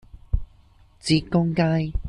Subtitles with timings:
[0.99, 1.93] 浙江街